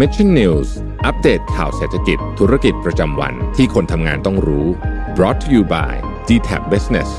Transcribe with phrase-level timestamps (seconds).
[0.00, 0.68] Mission News
[1.06, 4.66] อัปเดตข่าวเศรษฐกิจธุรกิจประจำวันที่คนทำงานต้องรู้
[5.16, 5.92] brought to you by
[6.28, 7.10] d t a c Business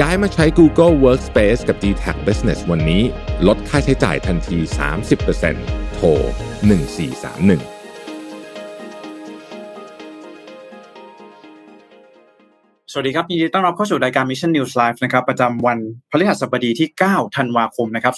[0.00, 3.02] ย้ายมาใช้ Google Workspace กับ d t a c Business วันนี้
[3.46, 4.58] ลดค่าใช้จ่ายทันที
[5.26, 6.06] 30%โทร
[6.70, 7.73] 1431
[12.96, 15.78] สวัสดีครับยินดีต้อนรับเข้าสู่รายการ Mission News Live นะครับประจำวัน
[16.10, 18.14] พฤหัสบดีที่ 9 ธันวาคมนะครับ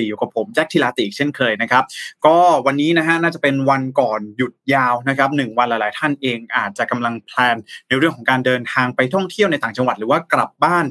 [0.00, 1.84] 2564 อยู่กับผมแจ็คทิลาติเช่นเคยนะครับ
[2.26, 2.36] ก็
[2.66, 7.56] วันนี้นะฮะน่าจะเป็นวันก่อนหยุดยาวนะครับหนึ่งวันหลาย ๆ ท่านเองอาจจะกำลังแพลน
[7.88, 10.84] ในเรื่องของการเดินทางไปท่องเที่ยวในต่างจังหวัด หรือว่ากลับบ้าน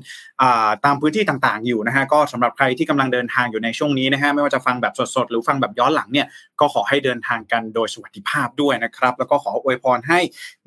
[0.86, 6.28] ตามพื้นที่ต่าง ๆ อยู่นะฮะก็สำหรับใครที่กำลังเดินทางอยู่ในช่วงนี้นะฮะไม่ว่าจะฟังแบบสด ๆ หรือฟังแบบย้อนหลังเนี่ย
[6.60, 10.20] ก็ขอให้เดินทางกันโดยสวัสดิภาพด้วยนะครับแล้วก็ขออวยพรให้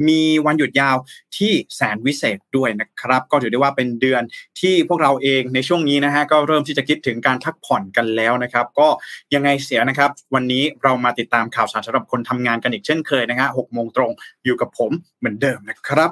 [0.09, 0.97] มีวันหยุดยาว
[1.37, 4.23] ที่แสนวิเศษด้วยนะครับ ก็ถือได้ว่าเป็นเดือน
[4.61, 8.89] ที่พวกเราเองในช่วงนี้นะฮะก็เริ่มที่จะคิดถึงการพักผ่อนกันแล้วนะครับ ก็
[9.35, 14.11] ยังไงเสียนะครับ วันนี้เรามาติดตามข่าวสารสำหรับคนทำงานกันอีกเช่นเคยนะฮะหกโมงตรง
[14.45, 16.11] อยู่กับผมเหมือนเดิมนะครับ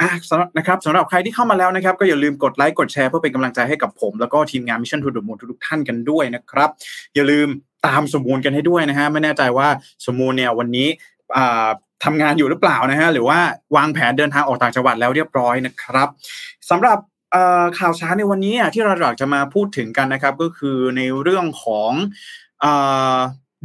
[0.00, 6.70] อะสำหรับนะครับสำหรับใครที่เข้ามาแล้วนะครับ ก็อย่าลืมกดไลค์กดแชร์เพื่อเป็นกำลังใจให้กับผม แล้วก็ทีมงาน Mission To The Moon ทุกท่านกันด้วยนะครับ
[7.14, 7.48] อย่าลืม
[7.86, 9.68] ตามสมูลกันให้ด้วยนะฮะไม่แน่ใจว่า
[10.06, 10.88] สมูลเนี่ยวันนี้
[12.04, 13.38] ทำงานอยู่หรือเปล่านะฮะหรือว่า
[13.76, 16.08] วางแผนเดินทางออกต่างจังหวัดแล้วเรียบร้อยนะครับ
[16.70, 16.98] สำหรับ
[17.78, 21.90] ข่าวสาในวันนี้ที่เราอยากจะมาพูดถึงกันนะครับ ก็คือในเรื่องของ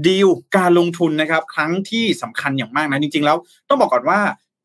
[0.07, 3.37] ดีลการลงทุนนะครับ ครั้งที่สำคัญอย่างมากนะจริง ๆ แล้ว
[3.69, 4.19] ต้องบอกก่อนว่า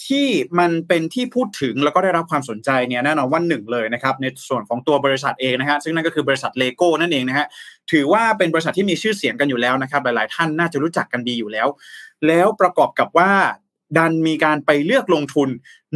[0.06, 0.26] ที่
[0.58, 7.46] มันเป็นที่พูดถึงแล้วก็ได้รับความสนใจเนี่ยแน่นอนว่าหนึ่งเลยนะครับในส่วนของตัวบริษัทเองนะฮะซึ่งนั่นก็คือบริษัทเลโก้นั่นเองนะฮะ
[7.92, 11.68] ถือว่าเป็นบริษัทที่มีชื่อเสียงกันอยู่แล้วนะครับ หลายๆ ท่านน่าจะรู้จักกันดีอยู่แล้ว
[12.26, 13.30] แล้วประกอบกับว่า
[13.98, 15.48] ดันมีการไปเลือกลงทุน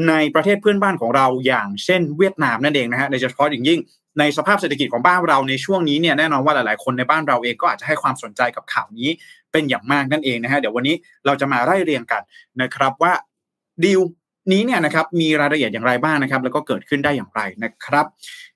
[0.09, 3.81] ในประเทศเพื่อนบ้านของเราอย่างเช่นเวียดนามนั่นเองนะฮะในเฉพาะอย่างยิ่ง
[4.19, 9.09] ในสภาพเศรษฐกิจของบ้านเราในช่วงนี้เนี่ยแน่นอนว่าหลาย ๆ คนในบ้านเราเองก็อาจจะให้ความสนใจกับข่าวนี้
[9.53, 10.95] เป็นอย่างมากนั่นเองนะฮะเดี๋ยววันนี้
[11.27, 12.23] เราจะมาไล่เรียงกัน
[12.63, 13.13] นะครับว่า
[13.85, 14.01] ดีล
[14.53, 18.06] นี้เนี่ยนะครับมีรายละเอียดอย่างไรบ้างนะครับ แล้วก็เกิดขึ้นได้อย่างไรนะครับ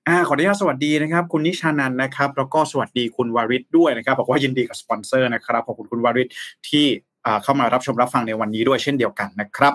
[0.09, 6.28] อ่าขออนุญาตสวัสดีนะครับ คุณนิชานันนะครับ แล้วก็สวัสดีคุณวาริศด้วยนะครับบอกว่ายินดีกับสปอนเซอร์นะครับขอบคุณคุณวาริศ
[6.69, 6.87] ที่
[7.43, 9.72] เข้ามารับชมรับฟังในวันนี้ด้วยเช่นเดียวกันนะครับ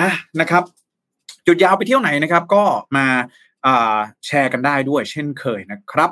[0.00, 0.10] อะ
[0.40, 0.62] นะครับ
[1.44, 2.64] หยุดยาวไปเที่ยวไหนนะครับ ก็
[2.96, 3.06] มา
[4.26, 6.10] แชร์กันได้ด้วยเช่นเคยนะครับ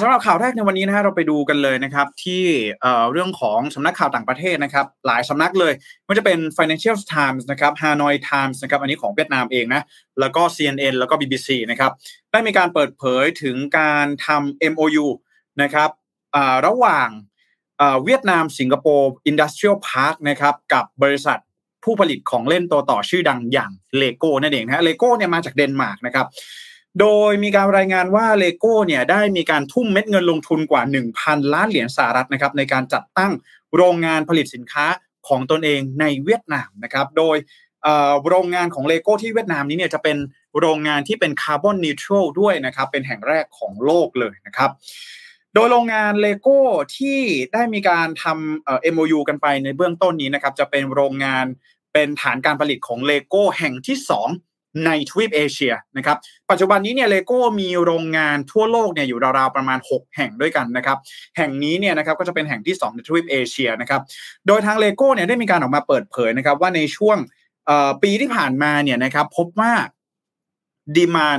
[0.00, 2.44] สำหรับข่าวแรกในวันนี้นะฮะเราไปดูกันเลยนะครับที่
[3.12, 5.72] เรื่องของสำนักข่าวต่างประเทศนะครับ หลายสำนักเลย
[6.04, 9.82] ไม่ว่าจะเป็น Financial Times นะครับ Hanoi Times นะครับอันนี้ของเวียดนามเองนะ
[10.20, 11.92] แล้วก็ CNN แล้วก็ BBC นะครับ
[12.30, 15.06] ได้มีการเปิดเผยถึงการทำ MOU
[15.62, 15.90] นะครับ
[16.66, 17.08] ระหว่าง
[18.04, 21.38] เวียดนามสิงคโปร์ Industrial Park นะครับกับบริษัท
[21.84, 26.26] ผู้ผลิตของเล่นตัวต่อชื่อดังอย่างเลโก้นั่นเองนะเลโก้เนี่ยมาจากเดนมาร์กนะครับ
[27.00, 30.82] โดยมีการรายงานว่าเลโก้เนี่ยได้มีการทุ่มเม็ดเงินลงทุนกว่า
[31.18, 33.32] 1,000 ล้านเหรียญสหรัฐนะครับในการจัดตั้ง
[33.76, 34.86] โรงงานผลิตสินค้า
[35.28, 37.36] ของตนเองในเวียดนามนะครับโดย
[38.28, 40.16] โรงงานของเลโก้ที่เวียดนามนี้เนี่ยจะเป็น
[40.60, 44.70] โรงงานที่เป็น carbon neutral ด้วยนะครับเป็นแห่งแรกของโลกเลยนะครับ
[45.58, 46.58] โดยโรงงานเลโก้
[46.96, 47.18] ที่
[47.52, 51.46] ได้มีการทำ MOU กันไปในเบื้องต้นนี้นะครับ จะเป็นโรงงาน
[51.92, 56.16] เป็นฐานการผลิตของเลโก้แห่งที่ 2 ในทวีปเอเชียนะครับ
[56.50, 60.98] ปัจจุบันนี้เนี่ยเลโก้มีโรงงานทั่วโลกเนี่ยอยู่ราวๆประมาณ 6 แห่งด้วยกันนะครับ
[61.36, 64.00] แห่งนี้เนี่ยนะครับก็จะเป็นแห่งที่ 2 ในทวีปเอเชียนะครับ
[64.46, 67.18] โดยทางเลโก้เนี่ยได้มีการออกมาเปิดเผยนะครับว่าในช่วง
[68.02, 69.72] ปีที่ผ่านมาเนี่ยนะครับพบว่า
[70.96, 71.38] demand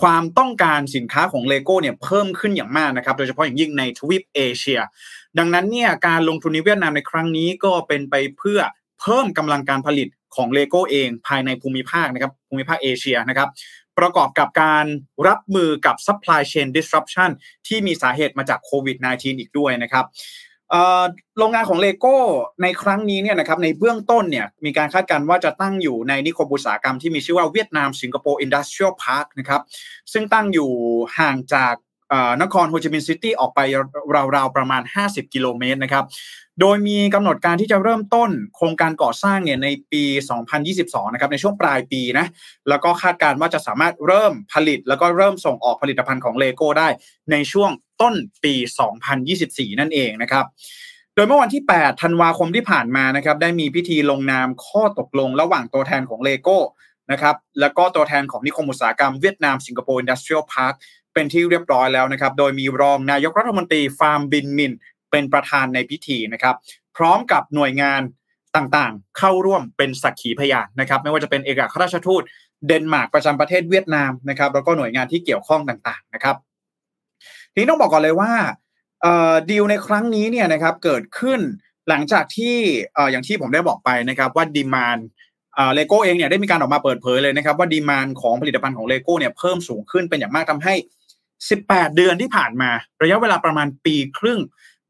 [0.00, 4.80] ความต้องการสินค้าของเลโก้เนี่ยเพิ่มขึ้นอย่างมากนะครับ โดยเฉพาะอย่างยิ่งในทวีปเอเชีย
[5.38, 8.60] ดังนั้นเนี่ยการลงทุนในเวียดนามในครั้งนี้ก็เป็นไปเพื่อ
[9.00, 13.48] เพิ่มกำลังการผลิตของเลโก้เองภายในภูมิภาคนะครับภูมิภาคเอเชียนะครับ
[13.98, 14.86] ประกอบกับการ
[15.28, 17.30] รับมือกับ supply chain disruption
[17.66, 20.04] ที่มีสาเหตุมาจากโควิด -19 อีกด้วยนะครับ
[21.38, 22.16] โรงงานของเลโก้
[22.62, 29.62] ในครั้งนี้เนี่ยนะครับในเบื้องต้นเนี่ยมีการคาดการณ์ว่าจะตั้งอยู่ในนิคมอุตสาหกรรมที่มีชื่อว่าเวียดนามสิงคโปร์ Industrial Park นะครับ
[30.12, 30.70] ซึ่งตั้งอยู่
[31.18, 31.74] ห่างจาก
[32.42, 33.60] นครโฮจิมินห์ซิตี้ออกไป
[34.36, 36.04] ราวๆประมาณ 50 กิโลเมตรนะครับ
[36.60, 40.02] โดยมีกำหนดการที่จะเริ่มต้นโครงการก่อสร้างเนี่ยในปี
[40.58, 42.26] 2022 นะครับในช่วงปลายปีนะ
[42.68, 46.88] แล้วก็คาดการณ์ว่าจะสามารถเริ่มผลิต แล้วก็เริ่มส่งออกผลิตภัณฑ์ของเลโก้ได้
[47.32, 48.54] ในช่วงต้นปี
[49.16, 50.44] 2024 นั่นเองนะครับ
[51.14, 56.58] โดยเมื่อวันที่ 8 ธันวาคมที่ผ่านมานะครับ ได้มีพิธีลงนามข้อตกลงระหว่างตัวแทนของเลโก้
[57.12, 60.74] นะครับ แล้วก็ตัวแทนของนิคมอุตสาหกรรมเวียดนามสิงคโปร์ Industrial Park
[61.18, 64.72] เป็นที่เรียบร้อยแล้วนะครับ โดยมีรองนายกรัฐมนตรีฟามบิ่ญมิญ
[65.10, 66.54] เป็นประธานในพิธีนะครับ
[66.96, 68.00] พร้อมกับหน่วยงาน
[68.56, 72.22] ต่างๆ เข้าร่วมเป็นสักขีพยานนะครับ ไม่ว่าจะเป็นเอกอัครราชทูต
[72.66, 76.36] เดนมาร์กประจำประเทศเวียดนามนะครับแล้วก็หน่วยงานที่เกี่ยวข้องต่างๆนะครับ
[77.52, 78.32] ทีนี้ต้องบอกก่อนเลยว่า
[79.50, 81.40] ดีลในครั้งนี้เนี่ยนะครับเกิดขึ้น
[81.88, 82.56] หลังจากที่
[83.10, 84.98] อย่างที่ผมได้บอกไปนะครับว่า demand
[85.74, 90.74] เลโก้เองเนี่ยได้มีการออกมาเปิดเผยเลยนะครับว่า demand ของผลิตภัณฑ์ของเลโก้เนี่ยเพิ่มสูงขึ้นเป็นอย่างมากทำให้
[91.46, 92.70] 18 เดือนที่ผ่านมา
[93.02, 94.40] ระยะเวลาประมาณปีครึ่ง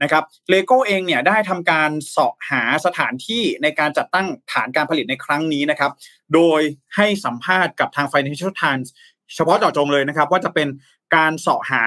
[0.03, 5.93] นะครับเลโก้เองเนี่ยได้ทำการเสาะหาสถานที่ในการจัดตั้งฐานการผลิตในครั้งนี้นะครับ
[6.35, 6.61] โดย
[6.97, 8.89] ให้สัมภาษณ์กับทาง Financial Times
[9.35, 10.69] เฉพาะเจาะจงเลยนะครับ ว่าจะเป็น
[11.17, 11.83] การเสาะหา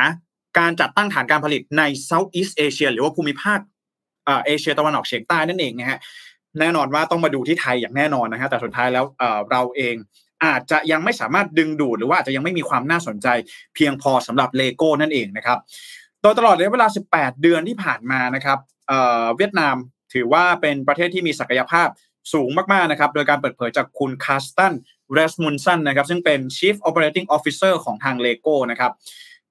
[0.60, 3.60] การจัดตั้งฐานการผลิตใน Southeast Asia หรือว่าภูมิภาค
[4.46, 6.00] เอเชียตะวันออกเฉียงใต้นั่นเองนะฮะ
[6.60, 9.06] แน่นอนว่าต้องมาดูที่ไทยอย่างแน่นอนนะฮะแต่สุดท้ายแล้ว
[9.52, 9.96] เราเอง
[10.46, 13.28] อาจจะยังไม่สามารถดึงดูดหรือว่าอาจจะยังไม่มีความน่าสนใจ
[13.76, 15.58] เพียงพอสำหรับเลโก้นั่นเองนะครับ
[16.22, 18.60] โดยตลอดระยะเวลา 18 เดือนที่ผ่านมานะครับ
[19.38, 19.76] เวียดนาม
[20.14, 21.88] ถือว่าเป็นประเทศที่มีศักยภาพ
[22.34, 24.74] สูงมากๆนะครับ โดยการเปิดเผยจากคุณคาสตัน
[25.14, 28.92] เรสมุนสันนะครับ ซึ่งเป็น Chief Operating Officer ของทางเลโก้นะครับ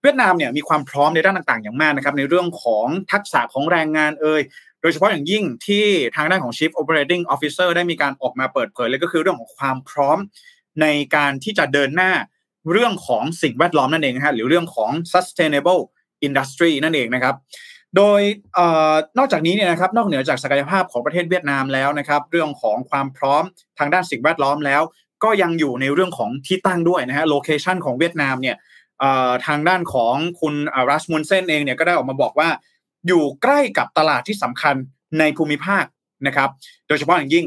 [0.03, 4.43] เวียดนามเนี่ยมีความพร้อมในด้านต่างๆ อย่างมากนะครับในเรื่องของทักษะของแรงงานเอ่ย
[4.83, 5.85] โดยเฉพาะอย่างยิ่งที่
[6.17, 10.19] ทางด้านของ Chief Operating Officer ได้มีการออกมาเปิดเผยเลยก็คือเรื่องของความพร้อม
[10.81, 10.87] ใน
[11.17, 12.13] การที่จะเดินหน้า
[12.73, 15.83] เรื่องของสิ่งแวดล้อมนั่นเองนะฮะหรือเรื่องของ sustainable
[16.27, 17.35] industry นั่นเองนะครับ
[17.97, 18.21] โดย
[19.19, 23.45] นอกจากนี้เนี่ยนะครับนอกเหนือจากศักยภาพของประเทศเวียดนามแล้วนะครับ เรื่องของความพร้อม
[23.79, 24.83] ทางด้านสิ่งแวดล้อมแล้ว
[25.25, 28.57] ก็ยังอยู่ในเรื่องของที่ตั้งด้วยนะฮะโลเคชันของเวียดนามเนี่ย
[29.47, 30.55] ทางด้านของคุณ
[30.91, 32.49] รัสมุนเซนเองเนี่ยก็ได้ออกมาบอกว่า
[33.07, 34.75] อยู่ใกล้กับตลาดที่สำคัญ
[35.19, 35.85] ในภูมิภาค
[36.27, 36.49] นะครับ
[36.89, 37.47] โดยเฉพาะอย่างยิ่ง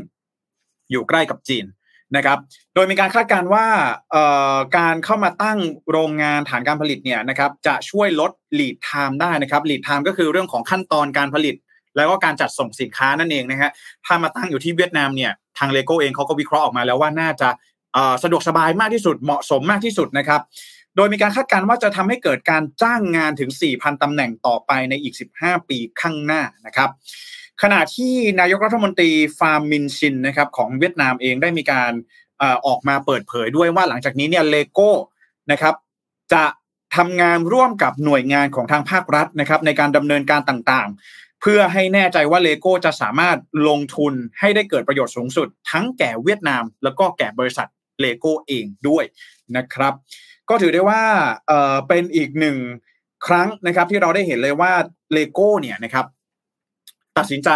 [0.92, 1.66] อยู่ใกล้กับจีน
[2.15, 2.38] นะครับ
[2.75, 3.65] โดยมีการคาดการณ์ว่า
[4.77, 5.60] การเข้ามาตั้ง
[5.92, 11.56] โรงงานฐานการผลิตเนี่ยนะครับจะช่วยลด lead time ได้นะครับ lead time ก็คือเรื่องของขั้นตอนการผลิต
[11.95, 13.71] แล้วก็การจัดส่งสินค้านั่นเองนะฮะ
[14.06, 17.50] ถ้ามาตั้งอยู่ที่เวียดนามเนี่ยทางเลโก้เองเขาก็วิเคราะห์ออกมาแล้วว่าน่าจะ
[18.24, 20.42] สะดวกสบายมากที่สุดเหมาะสมมากที่สุดนะครับ
[20.95, 26.89] โดยมีการคาดการณ์ว่าจะทำให้เกิดการจ้างงานถึง 4,000ตำแหน่งต่อไปในอีก 15 ปีข้างหน้านะครับ
[27.62, 31.92] ขณะที่นายกรัฐมนตรีฟามมิญจิ๊ญนะครับของเวียดนามเองได้มีการ
[32.68, 34.90] ออกมาเปิดเผยด้วยว่าหลังจากนี้เนี่ยเลโก้
[35.52, 35.76] นะครับ
[36.34, 36.44] จะ
[36.96, 47.68] ทำงานร่วมกับหน่วยงานของทางภาครัฐนะครับในการดำเนินการต่างๆ เพื่อให้แน่ใจว่าเลโก้จะสามารถลงทุนให้ได้เกิดประโยชน์สูงสุด ทั้งแก่เวียดนาม แล้วก็แก่บริษัท
[48.02, 49.04] เลโก้เองด้วย
[49.58, 49.94] นะครับ
[50.50, 51.02] ก็ถือได้ว่า
[51.48, 52.58] เป็นอีกหนึ่ง
[53.28, 54.72] ครั้งนะครับที่เราได้เห็นเลยว่า
[55.14, 56.06] เลโก้เนี่ยนะครับ
[57.18, 57.50] ตัดสินใจ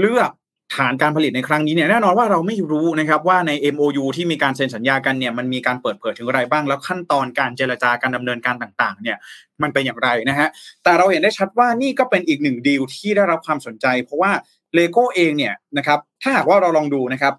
[0.00, 0.30] เลือก
[0.76, 9.16] ฐานการผลิตในครั้งนี้เนี่ยแน่นอนว่าเราไม่รู้นะครับว่าใน MOU ที่มีการเซ็นสัญญากันเนี่ยมันมีการเปิดเผยถึงอะไรบ้าง แล้วขั้นตอนการเจรจาการดำเนินการต่างๆ เนี่ย
[9.62, 10.48] มันเป็นอย่างไรนะฮะ
[10.84, 14.30] แต่เราเห็นได้ชัดว่านี่ก็เป็นอีกหนึ่งดีลที่ได้รับความสนใจ เพราะว่า
[14.74, 17.34] เลโก้เองเนี่ยนะครับถ้าหากว่าเราลองดูนะครับ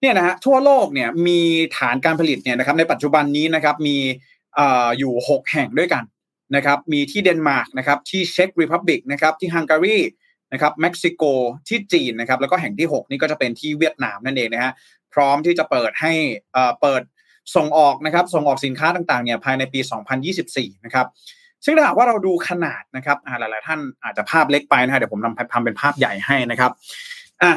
[0.00, 1.40] เนี่ยนะฮะทั่วโลกเนี่ยมี
[1.76, 3.96] ฐานการผลิตเนี่ยนะครับในปัจจุบันนี้นะครับมี
[4.98, 6.04] อยู่ 6 แห่งด้วยกัน
[6.56, 9.98] นะครับมีที่เดนมาร์กนะครับที่เช็กรีพับบิกนะครับที่ฮังการี
[10.52, 11.22] นะครับเม็กซิโก
[11.68, 14.72] ที่จีนนะครับแล้วก็แห่งที่ 6 นี่ก็จะเป็นที่เวียดนามนั่นเองนะฮะ
[15.14, 16.12] พร้อมที่จะเปิดให้
[16.80, 17.02] เปิด
[17.56, 19.80] ส่งออกนะครับส่งออกสินค้าต่างๆเนี่ยภายในปี
[20.32, 21.06] 2024 นะครับ
[21.64, 26.70] ซึ่งถ้าหากว่าเราดูขนาดนะครับหลาย ๆ ท่านอาจจะภาพเล็กไปนะฮะเดี๋ยวผมทำทำเป็นภาพใหญ่ให้นะครับ
[27.42, 27.52] อะ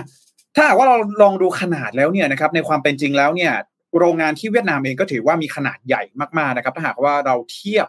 [0.56, 3.54] ถ้าหากว่าเราลองดูขนาดแล้วเนี่ยนะครับในความเป็นจริงแล้วเนี่ย
[4.00, 6.04] โรงงานที่เวียดนามเองก็ถือว่ามีขนาดใหญ่
[6.38, 7.88] มากๆนะครับถ้าหากว่าเราเทียบ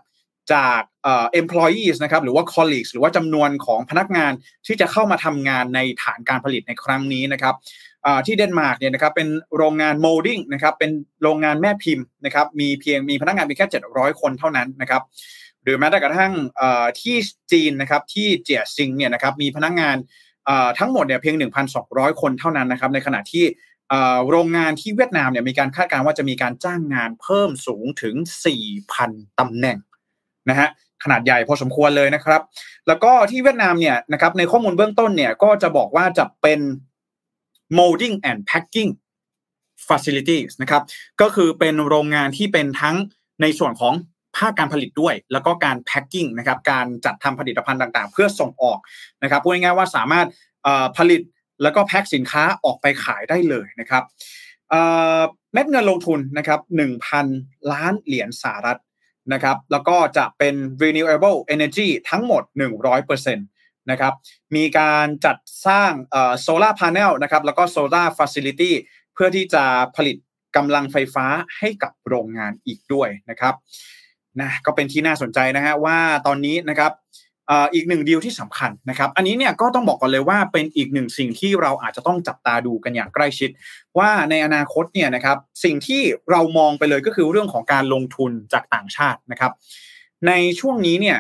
[0.55, 4.33] จากเอ่อ employees นะครับหรือว่า colleagues หรือว่าจำนวนของพนักงาน
[4.67, 7.55] ที่จะเข้ามาทำงานในฐานการผลิตในครั้งนี้นะครับ
[8.27, 10.91] ที่เดนมาร์กเนี่ยนะครับเป็นโรงงาน molding นะครับเป็น
[11.23, 15.03] โรงงานแม่พิมพ์นะครับมีเพียงมีพนักงานมีแค่ 700 คนเท่านั้นนะครับ
[15.63, 16.33] หรือแม้แต่กระทั่ง
[17.01, 17.17] ที่
[17.53, 19.97] จีนนะครับที่เจียซิงเนี่ยนะครับมีพนักงาน
[20.79, 21.37] ทั้งหมดเนี่ยเพียง
[21.79, 23.45] 1,200 คนเท่านั้นนะครับในขณะที่
[24.31, 28.15] โรงงานที่เวียดนามเนี่ยมีการคาดการณ์ว่าจะมีการจ้างงานเพิ่มสูงถึง
[28.79, 29.79] 4,000 ตำแหน่ง
[30.49, 30.69] นะฮะ
[31.05, 32.41] ขนาดใหญ่พอสมควรเลยนะครับ
[32.87, 36.61] แล้วก็ที่เวียดนามเนี่ยนะครับในข้อมูลเบื้องต้นเนี่ยก็จะบอกว่าจะเป็น
[37.79, 38.91] molding and packing
[39.89, 40.83] facilities นะครับ
[41.21, 42.97] ก็คือเป็นโรงงานที่เป็นทั้ง
[43.43, 43.95] ในส่วนของ
[44.37, 48.79] ภาคการผลิตด้วย แล้วก็การ packing นะครับการจัดทำผลิตภัณฑ์ต่างๆ เพื่อส่งออก
[49.23, 50.27] นะครับพูดง่ายๆว่าสามารถ
[50.99, 51.21] ผลิต
[51.63, 54.03] แล้วก็แพ็คสินค้าออกไปขายได้เลยนะครับ
[55.53, 56.61] เม็ดเงินลงทุนนะครับ
[57.17, 58.79] 1,000 ล้านเหรียญสหรัฐ
[59.33, 62.43] นะครับแล้วก็จะเป็น renewable energy ทั้งหมด
[62.97, 64.15] 100%นะครับ
[64.57, 65.37] มีการจัด
[65.67, 65.93] สร้าง
[66.41, 68.75] solar panel นะครับแล้วก็ solar facility
[69.15, 69.65] เพื่อที่จะ
[69.97, 70.17] ผลิต
[70.57, 71.27] กำลังไฟฟ้า
[71.59, 73.55] ให้กับโรงงานอีกด้วยนะครับ
[74.41, 76.93] นะก็เป็นที่น่าสนใจนะฮะว่าตอนนี้นะครับ
[77.75, 83.51] อีกหนึ่งดีลที่สำคัญนะครับ อันนี้เนี่ยก็ต้องบอกก่อนเลยว่าเป็นอีกหนึ่งสิ่งที่เราอาจจะต้องจับตาดูกันอย่างใกล้ชิด
[83.99, 89.53] ว่าในอนาคตเนี่ยนะครับสิ่งที่เรามองไปเลยก็คือเรื่องของการลงทุนจากต่างชาตินะครับ
[90.27, 91.19] ในช่วงนี้เนี่ย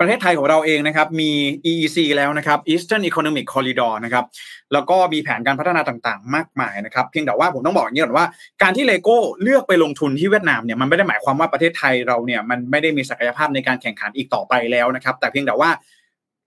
[0.00, 1.30] ประเทศไทยของเราเองนะครับมี
[1.70, 4.24] EEC แล้วนะครับ Eastern Economic Corridor นะครับ
[4.72, 8.26] แล้วก็มีแผนการพัฒนาต่างๆ มากมายนะครับเพียงแต่ว่าผมต้องบอกอย่างนี้ก่อนว่า
[8.62, 15.70] การที่เลโก้เลือกไปลงทุนที่เวียดนามเนี่ยมันไม่ได้หมายความว่าประเทศไทยเราเนี่ยมันไม่ได้มีศักยภาพในการแข่งขันอีกต่อไปแล้วนะครับแต่เพียงแต่ว่า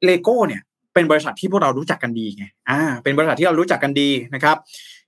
[0.06, 0.62] เลโก้เนี่ย
[0.94, 4.58] เป็นบริษัทที่พวกเรารู้จักกันดีไงอ่าเป็นบริษัทที่เรารู้จักกันดีนะครับ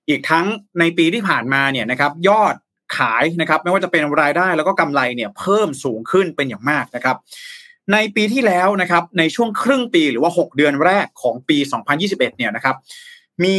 [0.09, 0.45] อีกทั้ง
[0.79, 2.55] ในปีที่ผ่านมาเนี่ยนะครับยอด
[2.97, 7.17] ขายนะครับไม่ว่าจะเป็นรายได้แล้วก็กำไรเนี่ยเพิ่มสูงขึ้นเป็นอย่างมากนะครับ
[7.93, 11.57] ในปีที่แล้วนะครับในช่วงครึ่งปีหรือว่า 6 เดือนแรกของปี
[11.97, 12.75] 2021 เนี่ยนะครับ
[13.43, 13.57] มี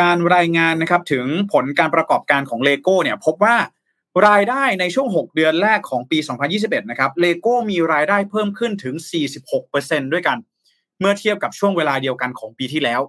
[0.00, 3.56] การรายงานนะครับถึงผลการประกอบการของเลโก้เนี่ยพบว่า
[4.28, 6.18] รายได้ในช่วง 6 เดือนแรกของปี
[6.54, 8.94] 2021 นะครับเลโก้มีรายได้เพิ่มขึ้นถึง
[9.54, 10.38] 46%ด้วยกัน
[11.00, 13.00] เมื่อเทียบกับช่วงเวลาเดียวกันของปีที่แล้ว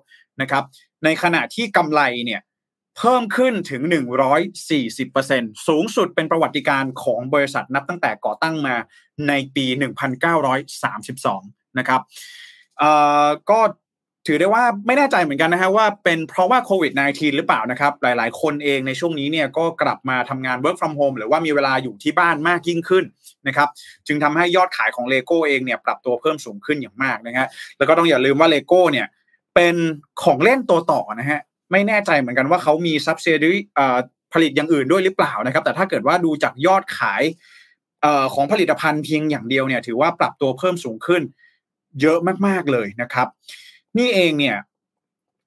[0.42, 0.64] นะครับ
[1.04, 2.42] ในขณะที่กำไรเนี่ย
[2.98, 3.82] เพิ่มขึ้นถึง
[4.56, 8.76] 140%สูงสุดเป็นประวัติการของบริษัทนับตั้งแต่ก่อตั้งมา
[9.28, 9.66] ในปี
[10.52, 12.02] 1932 นะครับ
[13.50, 13.60] ก็
[14.28, 23.06] ถือได้ว่าไม่แน่ใจเหมือนกันนะฮะว่าเป็นเพราะว่าโควิด -19 หรือเปล่านะครับ หลาย ๆ คนเองในช่วงนี้เนี่ยก็กลับมาทำงาน work from home หรือว่ามีเวลาอยู่ที่บ้านมากยิ่งขึ้น
[23.48, 23.70] นะครับ
[24.08, 27.48] จึงทำให้ยอดขายของเลโก้เองเนี่ยปรับตัวเพิ่มสูงขึ้นอย่างมากนะฮะ
[27.78, 29.08] แล้วก็ต้องอย่าลืมว่าเลโก้เนี่ย
[29.56, 29.76] เป็น
[30.24, 33.54] ของเล่นตัวต่อนะฮะ ไม่แน่ใจเหมือนกันว่าเขามี subsidiary
[34.34, 37.24] ผลิตอย่างอื่นด้วยหรือเปล่านะครับ แต่ถ้าเกิดว่าดูจากยอดขาย
[38.34, 41.22] ของผลิตภัณฑ์เพียงอย่างเดียวเนี่ย ถือว่าปรับตัวเพิ่มสูงขึ้น
[42.02, 42.18] เยอะ
[42.48, 43.28] มากๆเลยนะครับ
[43.98, 44.58] นี่เองเนี่ย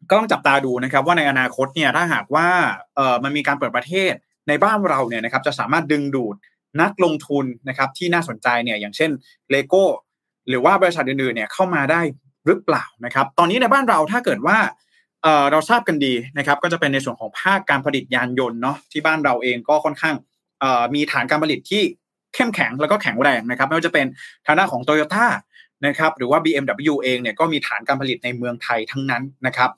[0.09, 2.49] ก็ต้องจับตาดูนะครับ ว่าในอนาคตเนี่ยถ้าหากว่า
[2.97, 4.13] เออมันมีการเปิดประเทศ
[4.49, 6.37] ในบ้านเราเนี่ยนะครับ จะสามารถดึงดูด
[6.81, 9.11] นักลงทุนนะครับที่น่าสนใจเนี่ยอย่างเช่น
[9.51, 9.85] เลโก้
[10.49, 12.01] หรือว่าบริษัทอื่นๆเนี่ยเข้ามาได้
[12.47, 14.59] หรือเปล่านะครับ ตอนนี้ในบ้านเราถ้าเกิดว่า
[15.51, 20.15] เราทราบกันดีนะครับก็จะเป็นในส่วนของภาคการผลิตยานยนต์เนาะที่บ้านเราเองก็ค่อนข้าง
[20.95, 21.83] มีฐานการผลิตที่
[22.35, 24.07] เข้มแข็งแล้วก็แข็งแรงนะครับไม่ว่าจะเป็น
[24.47, 25.27] ทางด้านของโตโยต้า
[25.87, 29.71] นะครับหรือว่า BMW เองเนี่ยก็มีฐานการผลิตในเมืองไทยทั้งนั้นนะครับ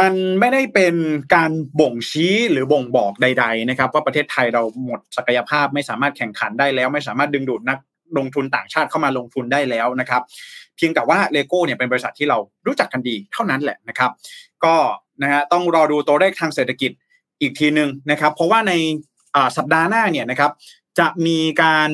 [0.00, 0.94] มันไม่ได้เป็น
[1.34, 7.78] การบ่งชี้หรือบ่งบอกใด ๆ นะครับ ว่าประเทศไทยเราหมดศักยภาพไม่สามารถแข่งขันได้แล้ว ไม่สามารถดึงดูดนัก
[8.18, 10.22] ลงทุนต่างชาติเข้ามาลงทุนได้แล้วนะครับ
[10.76, 14.10] เพียงแต่ว่าเลโก้เนี่ยเป็นบริษัทที่เรารู้จักกันดีเท่านั้นแหละนะครับ
[14.64, 14.74] ก็
[15.22, 16.90] นะฮะต้องรอดูตัวเลขทางเศรษฐกิจ
[17.40, 18.72] อีกทีหนึ่งนะครับ เพราะว่าใน
[19.56, 20.50] สัปดาห์หน้าเนี่ยนะครับ
[20.98, 21.88] จะมีการ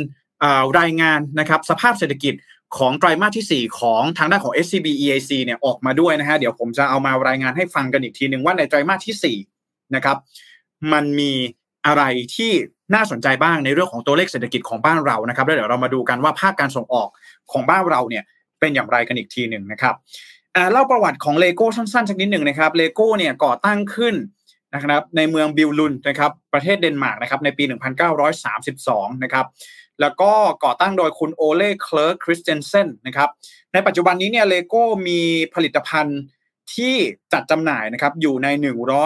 [0.80, 2.34] รายงานนะครับสภาพเศรษฐกิจ
[2.78, 10.16] ของไตรมาสที่ 4 ของทางด้านของ SCB EIC เนี่ยออกมาด้วยนะฮะเดี๋ยวผมจะเอามารายงานให้ฟังกันอีกทีหนึ่งว่าในไตรมาสที่4นะครับ
[10.92, 11.32] มันมี
[11.86, 12.02] อะไร
[12.36, 12.52] ที่
[12.94, 17.08] น่าสนใจบ้างในเรื่องของตัวเลขเศรษฐกิจของบ้านเรานะครับแล้วเดี๋ยวเรามาดูกันว่าภาคการส่งออก
[17.52, 18.24] ของบ้านเราเนี่ย
[18.60, 19.94] เป็นอย่างไรกันอีกทีหนึ่งนะครับ
[20.72, 24.14] เล่าประวัติของเลโก้สั้นๆสักนิดหนึ่งนะครับเลโก้เนี่ยก่อตั้งขึ้น
[24.74, 27.64] นะครับในเมืองบิลลุนด์นะครับประเทศเดนมาร์กนะครับในปี
[28.44, 29.46] 1932 นะครับ
[30.00, 30.32] แล้วก็
[30.64, 33.28] ก่อตั้งโดยคุณโอเล่เคิร์กคริสเตียนเซนนะครับ
[33.72, 35.20] ในปัจจุบันนี้เนี่ยเลโก้มี
[35.54, 36.20] ผลิตภัณฑ์
[36.74, 36.94] ที่
[37.32, 38.48] จัดจำหน่ายนะครับอยู่ใน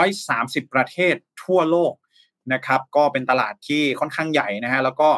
[0.08, 1.92] 130 ประเทศทั่วโลก
[2.52, 5.08] นะครับ ก็เป็นตลาดที่ค่อนข้างใหญ่นะฮะแล้วก็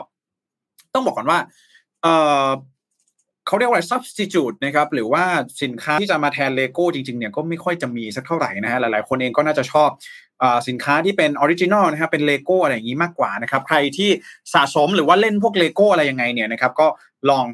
[0.95, 1.39] ต้องบอกก่อนว่า
[2.03, 5.25] เขาเรียกว่า substitute นะครับหรือว่า
[5.63, 9.91] สินค้าที่จะมาแทนเลโก้จริงๆเนี่ยก็ไม่ค่อยจะมีสักเท่าไหร่นะฮะหลายๆ คนเองก็น่าจะชอบ
[10.69, 14.11] สินค้าที่เป็น original นะครับเป็นเลโก้อะไรอย่างนี้มากกว่านะครับใครที่
[14.55, 16.87] สะสมหรือว่าเล่นพวกเลโก้อะไรยังไงเนี่ยนะครับก็
[17.31, 17.45] ลอง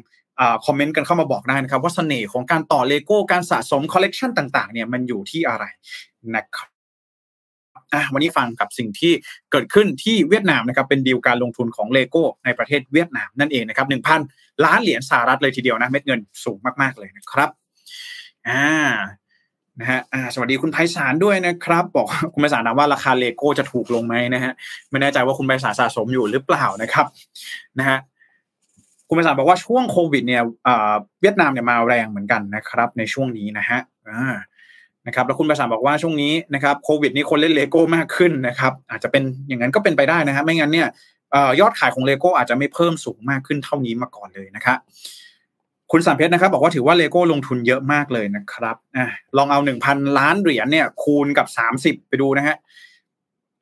[0.65, 5.65] คอมเมนต์กันเข้ามาบอกได้นะครับว่าเสน่ห์ของการต่อเลโก้การสะสมคอลเลกชันต่างๆเนี่ยมันอยู่ที่อะไร
[6.35, 6.70] นะครับ
[7.93, 9.13] อะวันนี้ฟังกับสิ่งที่
[9.51, 14.19] เกิดขึ้นที่เวียดนามนะครับเป็นดีลการลงทุนของเลโก้ในประเทศเวียดนามนั่นเองนะครับหนึ่งพัน
[14.65, 17.49] ล้านเหรียญสหรัฐเลยทีเดียวนะเม็ดเงินสูงมากๆเลยนะครับ
[18.47, 18.65] อ่า
[19.79, 24.51] นะฮะอ่าสวัสดีคุณไพศาลด้วยนะครับ บอกคุณไพศาลถามว่าราคาเลโก้จะถูกลงไหมนะฮะ
[24.89, 27.05] ไม่แน่ใจว่าคุณไพศาลสะสมอยู่หรือเปล่านะครับ
[27.79, 27.97] นะฮะ
[29.07, 30.43] คุณไพศาลบอกว่าช่วงโควิดเนี่ย
[31.21, 33.79] เวียดนามเนี่ยมาแรงเหมือนกันนะครับ ในช่วงนี้นะฮะ
[34.09, 34.35] อ่า
[35.07, 40.87] นะครับแล้วคุณไพศาลบอกว่าช่วงนี้นะครับโควิดนี้คนเล่นเลโก้มากขึ้นนะครับอาจจะเป็นอย่างนั้นก็เป็นไปได้นะครับไม่งั้นเนี่ย
[41.59, 44.77] ยอดขายของเลโก้อาจจะไม่เพิ่มสูงมากขึ้นเท่านี้มาก่อนเลยนะครับ
[45.91, 52.57] คุณสัมเพชรนะครับบอกว่าถือว่าเลโก้ลงทุนเยอะมากเลยนะครับลองเอาหนึ่งพันล้านเหรียญเนี่ยคูณกับสามสิบไปดูนะฮะ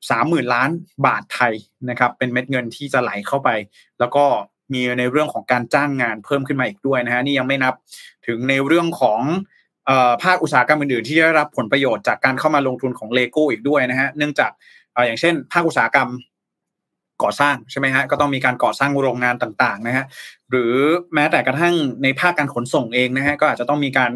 [0.10, 0.70] สามหมื่นล้าน
[1.06, 1.54] บาทไทย
[1.90, 3.50] นะครับ เป็นเม็ดเงินที่จะไหลเข้าไป
[4.00, 4.24] แล้วก็
[4.74, 7.74] มีในเรื่องของการจ้างงานเพิ่มขึ้นมาอีกด้วยนะฮะนี่ยังไม่นับ
[8.28, 9.22] ถึงในเรื่องของ
[10.24, 14.52] ภาคอุตสาหกรรมอื่นๆ ที่ได้รับผลประโยชน์จากการเข้ามาลงทุนของเลโก้อีกด้วยนะฮะเนื่องจาก
[15.06, 16.10] อย่างเช่น ภาคอุตสาหกรรม
[17.24, 20.06] ก่อสร้างใช่ไหมฮะก็ต้องมีการก่อสร้างโรงงานต่างๆนะฮะ
[20.50, 20.74] หรือ
[21.14, 24.12] แม้แต่กระทั่งในภาคการขนส่งเองนะฮะก็อาจจะต้องมีการ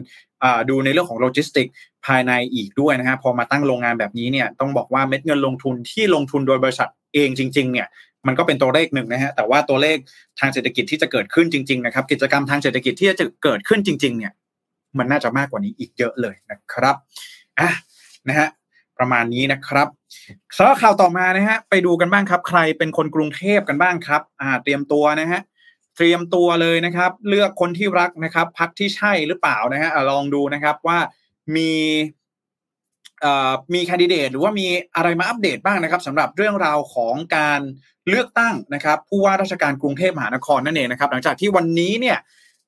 [0.70, 1.68] ดูในเรื่องของโลจิสติก
[2.06, 7.88] ภายในอีกด้วยนะฮะพอมาตั้งโรงงานแบบนี้เนี่ยต้องบอกว่าเม็ดเงินลงทุนที่ลงทุนโดยบริษัทเองจริง ๆเนี่ย
[8.28, 9.98] มันก็เป็นตัวเลขหนึ่งนะฮะแต่ว่าตัวเลข
[10.40, 14.34] ทางเศรษฐกิจที่จะเกิดขึ้นจริงๆนะครับกิจกรรมทางเศรษฐกิจที่จะเกิดขึ้นจริงๆเนี่ย
[14.98, 16.96] มันน่าจะมากกว่านี้อีกเยอะเลยนะครับ
[17.60, 17.70] อะ
[18.28, 18.50] นะฮะ
[18.98, 19.88] ประมาณนี้นะครับ
[20.58, 25.42] สำหรับข่าวต่อมานะฮะไปดูกันบ้างครับ ใครเป็นคนกรุงเทพกันบ้างครับอ่าเตรียมตัวนะฮะ
[25.98, 30.98] เตรียมตัวเลยนะครับ เลือกคนที่รักนะครับ พักที่ใช่หรือเปล่านะฮะลองดูนะครับว่า
[31.56, 31.72] มี
[33.74, 37.62] มีคนดิเดตหรือว่ามีอะไรมาอัปเดตบ้างนะครับสำหรับเรื่องราวของการ
[38.10, 42.18] เลือกตั้งนะครับ ผู้ว่าราชการกรุงเทพมหานครนั่นเองนะครับ หลังจากที่วันนี้เนี่ย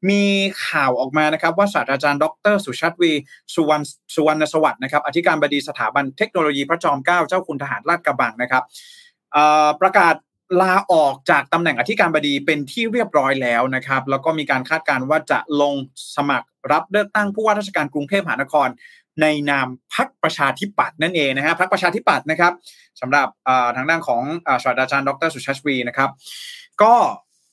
[0.10, 0.24] มี
[0.68, 3.12] ข่าวออกมานะครับว่าศาสตราจารย์ดร สุชัตวี
[3.56, 3.84] สุวรรณ
[4.16, 8.64] สุวรรณสวัสดิ์นะครับอธิการบดีสถาบันเทคโนโลยีพระจอมเกล้าเจ้าคุณทหารลาดกระบังนะครับ
[9.82, 10.16] ประกาศ
[10.62, 15.74] ลาออกจากตำแหน่งอธิการบดีเป็นที่เรียบร้อยแล้วนะครับ แล้วก็มีการคาดการณ์ว่าจะลง
[16.16, 18.68] สมัครรับเลือกตั้งผู้ว่าราชการกรุงเทพมหานคร
[19.22, 22.54] ในนามพักประชาธิปัตย์นั่นเองนะฮะพักประชาธิปัตย์นะครับ
[23.02, 23.28] สำหรับ
[23.76, 24.22] ทางด้านของ
[24.64, 26.10] ศาสตราจารย์ดรสุชาชวีนะครับ
[26.82, 26.94] ก็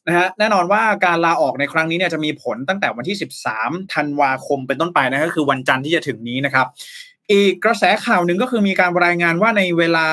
[0.07, 3.17] นะฮะแน่นอนว่าการลาออกในครั้งนี้เนี่ยจะมีผลตั้งแต่วันที่
[3.55, 6.67] 13 ธันวาคมเป็นต้นไปนะก็คือวันจันทร์ที่จะถึงนี้นะครับ
[7.33, 10.07] อีกกระแสข่าวหนึ่งก็คือมีการรายงานว่าในเวลา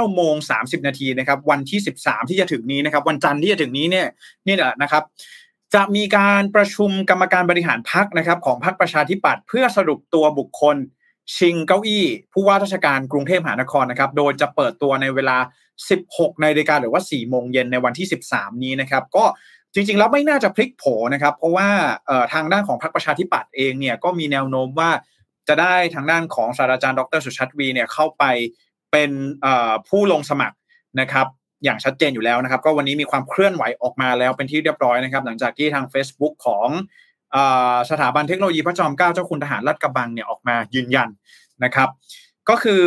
[0.00, 4.06] 9โมง30 นาทีนะครับ วันที่ 13 ที่จะถึงนี้นะครับ วันจันทร์ที่จะถึงนี้เนี่ย
[4.46, 5.02] นี่แหละนะครับ
[5.74, 10.76] จะมีการประชุมกรรมการบริหารพักนะครับ ของพักประชาธิปัตย์เพื่อสรุปตัวบุคคล
[11.36, 15.36] ชิงเก้าอี้ผู้ว่าราชการกรุงเทพมหานครนะครับ โดยจะเปิดตัวในเวลา
[15.90, 19.24] 16นาฬิกาหรือว่า 4 โมงเย็นในวันที่ 13 นี้นะครับ ก็
[19.74, 21.68] จริงๆ แล้วไม่น่าจะพลิกโผนะครับ เพราะว่า
[22.32, 24.90] ทางด้านของพรรคประชาธิปัตย์เองเนี่ยก็มีแนวโน้มว่า
[25.48, 28.24] จะได้ทางด้านของศาสตราจารย์ดรสุชัตวีเนี่ยเข้าไป
[28.92, 29.10] เป็น
[29.88, 30.56] ผู้ลงสมัคร
[31.00, 31.26] นะครับ
[31.64, 36.68] อย่างชัดเจนอยู่แล้วนะครับ ก็วันนี้มีความเคลื่อนไหวออกมาแล้วเป็นที่เรียบร้อยนะครับ หลังจากที่ทาง Facebook ของ
[37.90, 41.08] สถาบันเทคโนโลยีพระจอมเกล้าเจ้าคุณทหารรัฐกระบังเนี่ยออกมายืนยัน
[41.64, 41.88] นะครับ
[42.48, 42.84] ก็คือ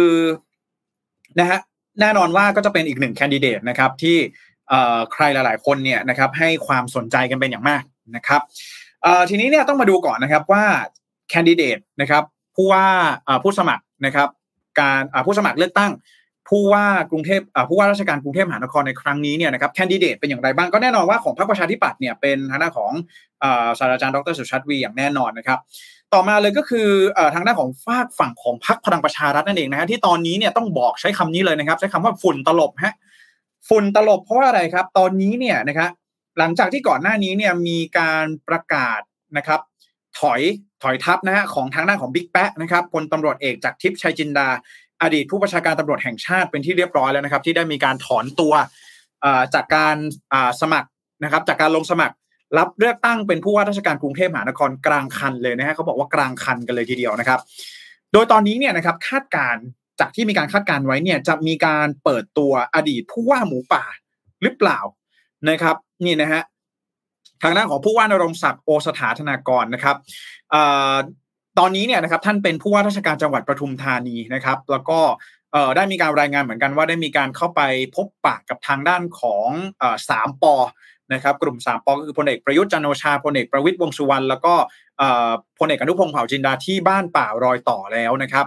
[1.40, 1.60] นะฮะ
[2.02, 4.18] แน่นอนว่าก็จะเป็นอีกหนึ่งแคนดิเดตนะครับที่
[5.14, 7.84] ใครหลาย ๆ คนเนี่ยนะครับให้ความสนใจกันเป็นอย่างมาก
[8.16, 8.42] นะครับ
[9.30, 10.64] ทีนี้เนี่ยต้องมาดูก่อนนะครับว่า
[11.30, 12.24] แคนดิเดตนะครับ
[12.56, 12.86] ผู้ว่า
[13.44, 14.30] ผู้สมัครนะครับ
[14.80, 15.92] การผู้สมัครเลือกตั้ง
[16.50, 22.92] ผู้ว่ากรุงเทพผู้ว่าราชการกรุงเทพมหานครในครั้งนี้เนี่ยนะครับแคนดิเดตเป็นอย่างไรบ้างก็แน่นอนว่าของพรรคประชาธิปัตย์เนี่ยเป็นทางด้านของ
[23.80, 25.60] ศาสตราจารย์ดรสุชัตวีอย่างแน่นอนนะครับ
[26.14, 26.90] ต่อมาเลยก็คือ
[27.34, 32.94] ทางด้านของฝากฝั่งของพรรคพลังประชารัฐนั่นเองนะฮะที่ตอนนี้เนี่ยต้องบอกใช้คำนี้เลยนะครับ ใช้คำว่าฝุ่นตลบฮะ
[33.70, 35.90] ฝุ่นตลบเพราะว่าอะไรครับ ตอนนี้เนี่ยนะครับ
[36.40, 39.02] หลังจากที่ก่อนหน้านี้เนี่ยมีการประกาศ
[39.38, 39.60] นะครับ
[40.20, 40.42] ถอย
[40.84, 44.48] ถอยทัพนะฮะของทางด้านของบิ๊กแป๊ะนะครับพลตำรวจเอกจากทิพย์ชัยจินดา
[45.02, 48.54] อดีตผู้บัญชาการตำรวจแห่งชาติเป็นที่เรียบร้อยแล้วนะครับ ที่ได้มีการถอนตัว
[49.54, 49.96] จากการ
[50.62, 50.90] สมัคร
[51.24, 52.16] นะครับ จากการลงสมัคร
[52.58, 57.40] รับเลือกตั้งเป็นผู้ว่าราชการกรุงเทพมหานครกลางคันเลยนะฮะเขาบอกว่ากลางคันกันเลยทีเดียวนะครับ
[58.14, 59.56] โดยตอนนี้เนี่ยนะครับคาดการ
[60.00, 63.84] จากที่มีการคาดการไว้เนี่ยจะมีการเปิดตัวอดีตผู้ว่าหมูป่า
[64.42, 64.80] หรือเปล่า
[65.50, 66.42] นะครับนี่นะฮะ
[67.44, 69.96] ทางด้านของผู้ว่านรงศักดิ์โอสถาธนากรนะครับ
[71.60, 75.00] ตอนนี้เนี่ยนะครับท่านเป็นผู้ว่าราชการจังหวัดปทุมธานีนะครับ แล้วก็
[75.76, 77.62] ได้มีการรายงานเหมือนกันว่าได้มีการเข้าไป
[77.96, 79.50] พบปะกับทางด้านของ
[80.10, 80.56] สามปอ
[81.14, 84.54] นะครับกลุ่มสามปอก็คือพลเอกประยุทธ์จันโอชาพลเอกประวิตยวงสุวรรณแล้วก็
[85.60, 88.46] พลเอกอนุพงศ์เผ่าจินดาที่บ้านป่ารอยต่อแล้วนะครับ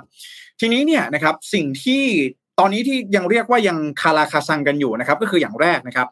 [0.60, 2.02] ทีนี้เนี่ยนะครับสิ่งที่
[2.58, 6.08] ตอนนี้ที่ยังเรียกว่ายังคาราคาซังกันอยู่นะครับ ก็คืออย่างแรกนะครับ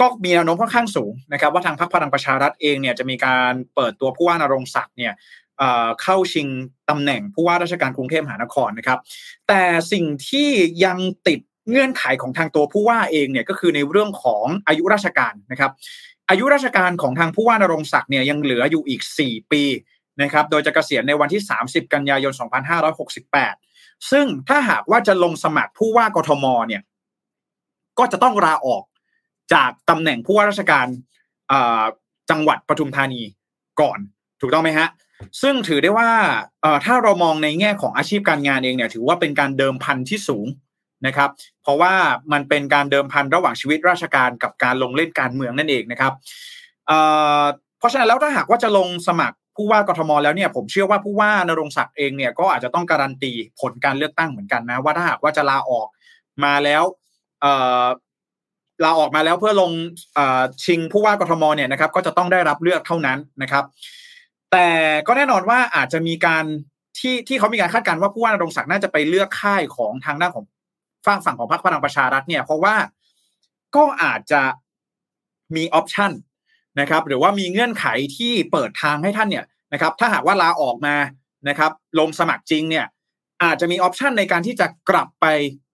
[0.00, 5.12] ก็มีแนวโน้มค่อนข้างสูงนะครับ ว่าทางพรรคพลังประชารัฐเองเนี่ยจะมีการเปิดตัวผู้ว่านรงศักดิ์เนี่ย
[6.02, 6.48] เข้าชิง
[6.90, 8.98] ตำแหน่งผู้ว่าราชการกรุงเทพมหานครนะครับ
[9.48, 10.48] แต่สิ่งที่
[10.84, 11.40] ยังติด
[11.70, 15.72] เงื่อนไขของทางตัวผู้ว่าเองเนี่ยก็คือในเรื่องของอายุราชการนะครับ
[16.30, 19.62] อายุราชการของทางผู้ว่านรงศักดิ์เนี่ยยังเหลืออยู่อีก 4 ปี
[20.22, 22.32] นะครับ โดยจะเกษียณในวันที่ 30 กันยายน
[23.36, 26.82] 2568 ซึ่งถ้าหากว่าจะลงสมัครผู้ว่ากทมเนี่ย
[27.98, 28.84] ก็จะต้องลาออก
[29.54, 30.86] จากตำแหน่งผู้ว่าราชการ
[32.30, 33.22] จังหวัดปทุมธานี
[33.80, 33.98] ก่อน
[34.40, 34.88] ถูกต้องไหมฮะ
[35.42, 36.10] ซึ่งถือได้ว่า
[36.84, 40.46] ถ้าเรามองในแง่ของอาชีพการงานเองเนี่ยถือว่าเป็นการเดิมพันที่สูง
[41.06, 41.30] นะครับ
[41.62, 41.92] เพราะว่า
[42.32, 46.12] มันเป็นการเดิมพันระหว่างชีวิตราชการกับการลงเล่นการเมืองนั่นเองนะครับ
[47.78, 55.88] เพราะฉะนั้นแล้วถ้าหากว่าจะลงสมัครผู้ว่ากทมแล้วเนี่ยผมเชื่อว่าผู้ว่านรงศักดิ์เองเนี่ยก็อาจจะต้องการันตีผลการเลือกตั้งเหมือนกันนะว่าถ้าหากว่าจะลาออก
[56.44, 56.82] มาแล้ว
[58.84, 59.70] ลาออกมาแล้วเพื่อลง
[60.64, 63.64] ชิงผู้ว่ากทมเนี่ยนะครับ ก็จะต้องได้รับเลือกเท่านั้นนะครับ
[64.52, 64.68] แต่
[65.06, 66.44] ก็แน่นอนว่าอาจจะมีการ
[66.98, 70.44] ที่ที่เขามีการคาดการณ์ว่าผู้ว่านรงศักดิ์น่าจะไปเลือกค่ายของทางด้านของ
[71.06, 72.74] ฝั่งฝั่งของพรรคพลังประชารัฐเนี่ย เพราะว่า
[73.76, 74.42] ก็อาจจะ
[75.56, 76.12] มีออปชัน
[76.80, 80.96] นะครับ หรือว่ามีเงื่อนไขที่เปิดทางให้ท่านเนี่ยนะครับ ถ้าหากว่าลาออกมา
[81.48, 82.86] นะครับ ลงสมัครจริงเนี่ย
[83.44, 85.26] อาจจะมีออปชันในการที่จะกลับไป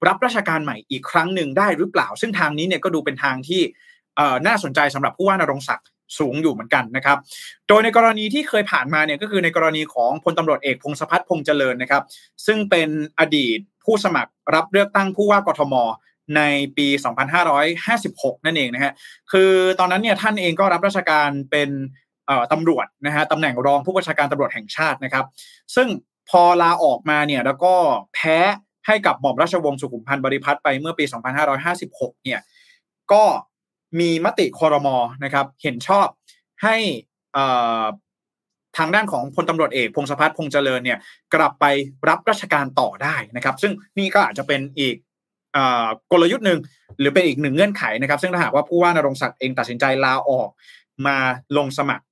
[0.07, 3.63] รับราชการใหม่อีกครั้งหนึ่งได้หรือเปล่า ซึ่งทางนี้เนี่ยก็ดูเป็นทางที่
[4.47, 5.87] น่าสนใจสำหรับผู้ว่านรงศักดิ์
[6.19, 7.19] สูงอยู่เหมือนกันนะครับ
[7.69, 12.03] โดยในกรณีที่เคยผ่านมาเนี่ยก็คือในกรณีของพลตำรวจเอกพงศพัฒน์พงษ์เจริญนะครับ
[12.47, 12.89] ซึ่งเป็น
[13.19, 15.75] อดีตผู้สมัครรับเลือกตั้งผู้ว่ากทม
[16.37, 16.43] ใน
[16.77, 16.87] ปี
[17.67, 18.93] 2556 นั่นเองนะฮะ
[19.33, 21.71] คือตอนนั้นเนี่ยท่านเองก็รับราชการเป็น
[22.53, 25.25] ตำรวจนะฮะตำแหน่งรองผู้บัญชาการตำรวจแห่งชาตินะครับ
[25.75, 25.89] ซึ่ง
[26.31, 27.75] พอลาออกมาเนี่ยแล้วก็
[28.15, 28.39] แพ้
[28.87, 31.05] ให้กับหม่อมราชวงศ์สุขุมพันธ์บริพัตรไปเมื่อปี
[31.65, 32.41] 2556 เนี่ย
[33.13, 33.25] ก็
[34.01, 36.07] มีมติคอรมอนะครับ เห็นชอบ
[36.63, 36.77] ให้
[38.79, 40.99] ทางด้านของพลตำรวจเอกพงศพัฒน์พงษ์เจริญเนี่ย
[41.35, 41.65] กลับไป
[42.09, 44.97] รับราชการต่อได้นะครับ ซึ่งนี่ก็อาจจะเป็นอีก
[46.13, 46.59] กลยุทธ์หนึ่ง
[46.99, 50.49] หรือเป็นอีกหนึ่งเงื่อนไขนะครับ ซึ่งถ้าหากว่าผู้ว่านรงศักดิ์เองตัดสินใจลาออก
[51.07, 51.17] มา
[51.57, 52.05] ลงสมัคร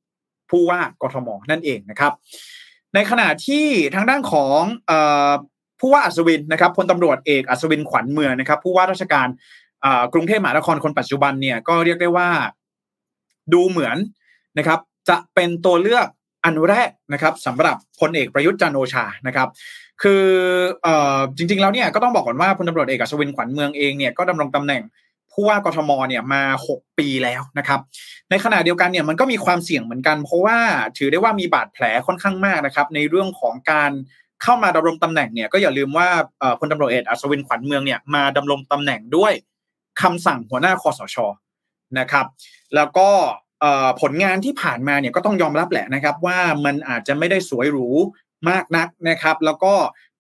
[0.50, 2.12] ผู้ว่ากทมนั่นเองนะครับ
[2.94, 4.60] ในขณะที่ทางด้านของ
[5.80, 9.28] ผู้ว่าอัศวินนะครับพลตำรวจเอกอัศวินขวัญเมืองนะครับ ผู้ว่าราชการ
[10.12, 12.28] กรุงเทพมหานครคนปัจจุบันเนี่ยก็เรียกได้ว่า
[13.52, 13.96] ดูเหมือน
[14.58, 16.06] นะครับ จะเป็นตัวเลือก
[16.44, 19.48] อันแรกนะครับสำหรับพลเอกประยุทธ์จันโอชานะครับ
[20.02, 20.24] คือ
[20.86, 20.88] อ
[21.36, 24.82] จริง ๆ แล้วเนี่ยก็ต้องบอกก่อนว่าพลตำรวจเอกอัศวินขวัญเมืองเองเนี่ยก็ดำรงตำแหน่ง
[25.32, 27.80] ผู้ว่ากทมเนี่ยมา 6 ปีแล้วนะครับ
[28.30, 30.58] ในขณะเดียวกันเนี่ยมันก็มีความเสี่ยงเหมือนกัน เพราะว่า
[30.98, 33.90] ถือได้ว่ามีบาดแผลค่อนข้างมากนะครับ ในเรื่องของการ
[34.42, 36.08] เข้ามาดำรงตำแหน่งเนี่ยก็อย่าลืมว่า
[36.60, 39.32] พลตำรวจเอกอัศวินขวัญเมืองเนี่ยมาดำรงตำแหน่งด้วย
[40.00, 41.16] คำสั่งหัวหน้าคอสช
[41.98, 42.26] นะครับ
[42.74, 43.08] แล้วก็
[44.00, 47.88] ผลงานที่ผ่านมาเนี่ยก็ต้องยอมรับแหละนะครับ ว่ามันอาจจะไม่ได้สวยหรู
[48.48, 49.74] มากนักนะครับ แล้วก็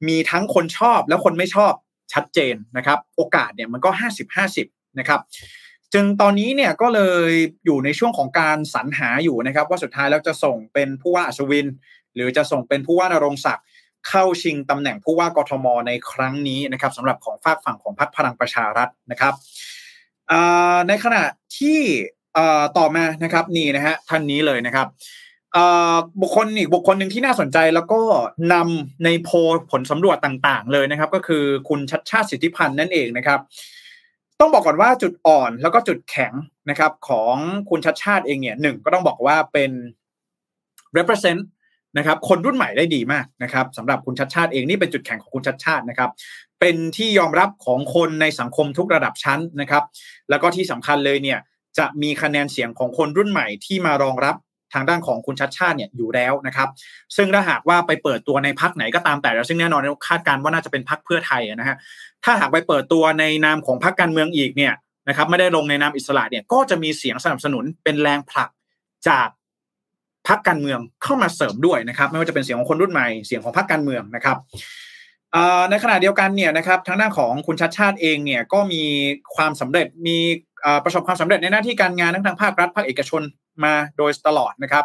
[0.08, 1.72] มีทั้งคนชอบและคนไม่ชอบ
[2.12, 4.66] ชัดเจนนะครับ โอกาสเนี่ยมันก็ห้าสิบห้าสิบ
[4.98, 5.20] นะครับ
[5.94, 7.30] จึงตอนนี้เนี่ยก็เลย
[7.64, 11.66] อยู่ในช่วงของการสรรหาอยู่นะครับ ว่าสุดท้ายแล้วจะส่งเป็นผู้ว่าอัศวิน
[12.14, 13.66] หรือจะส่งเป็นผู้ว่านรงศักดิ์
[14.08, 19.34] เข้าชิงตำแหน่งผู้ว่ากทมในครั้งนี้นะครับสำหรับของฝากฝั่งของพรรคพลังประชารัฐนะครับ
[20.88, 21.24] ในขณะ
[21.58, 21.78] ที่
[22.78, 24.86] ต่อมานะครับนี่นะฮะท่านนี้เลยนะครับ
[26.20, 28.00] บุคคลอีกบุคคลหนึ่งที่น่าสนใจแล้วก็
[28.52, 29.30] นำในโพ
[29.70, 33.40] ผลสำรวจต่างๆ เลยนะครับ ก็คือคุณชัดชาติสิทธิพันธ์นั่นเองนะครับ
[34.40, 36.32] ต้องบอกก่อนว่าจุดอ่อนแล้วก็จุดแข็ง
[36.70, 37.34] นะครับ ของ
[37.70, 39.70] คุณชัดชาติเองเนี่ยหนึ่งก็ต้องบอกว่าเป็น
[40.96, 41.42] represent
[41.98, 46.10] นะครับคนรุ่นใหม่ได้ดีมากนะครับสำหรับคุณชัดชาติเองนี่เป็นจุดแข็งของคุณชัดชาตินะครับ
[46.60, 49.84] เป็นที่ยอมรับของคนในสังคมทุกระดับชั้นนะครับ
[50.30, 51.38] แล้วก็ที่สำคัญเลยเนี่ย
[51.78, 54.36] จะมีคะแนนเสียงของคนรุ่นใหม่ที่มารองรับ
[54.72, 56.68] ทางด้านของคุณชัดชาติเนี่ยอยู่แล้วนะครับ
[57.16, 61.76] ซึ่งถ้าหากว่าไปเปิดตัวในพักไหนก็ตามแต่แล้วซึ่งแน่นอนคาดการณ์ว่าน่าจะเป็นพักเพื่อไทยนะฮะ
[62.24, 64.72] ถ้าหากไปเปิดตัวในนามของพักการเมืองอีกเนี่ย
[65.08, 68.50] นะครับไม่ได้ลงในนามอิสระเนี่ยก็จะมีเสียงสนับสนุนเป็นแรงผลัก
[69.08, 69.28] จาก
[70.28, 74.36] พักการเมืองเข้ามาเสริมด้วยนะครับ ไม่ว่าจะเป็นเสียงของคนรุ่นใหม่เสียงของพักการเมืองนะครับ
[75.70, 78.82] ในขณะเดียวกันเนี่ยนะครับทางด้านของคุณชัดชาติเองเนี่ยก็มี
[79.36, 80.18] ความสำเร็จมี
[80.84, 83.22] ประสบความสำเร็จในหน้าที่การงานทั้งทางภาครัฐภาคเอกชน
[83.64, 84.84] มาโดยตลอดนะครับ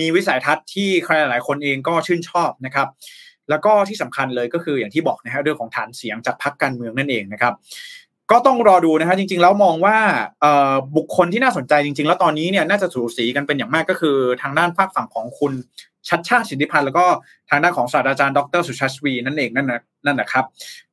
[0.00, 2.88] มีวิสัยทัศน์ที่ใครหลายคนเองก็ชื่นชอบนะครับ
[3.50, 7.54] แล้วก็ที่สำคัญเลยก็คืออย่างที่บอกนะฮะเรื่องของฐานเสียงจากพรรคการเมืองนั่นเองนะครับ
[8.30, 9.96] ก็ต้องรอดูนะฮะจริง ๆ แล้วมองว่า
[10.96, 15.52] บุคคลที่น่าสนใจจริง ๆ แล้วตอนนี้เนี่ยน่าจะสูสีกันเป็นอย่างมากก็คือทางด้านภาคฝั่งของคุณ
[16.08, 17.06] ชัดชาติสิทธิพันธ์แล้วก็
[17.50, 20.44] ทางด้านของศาสตราจารย์ดรสุชาชวีนั่นเองนั่นนะนั่นนะครับ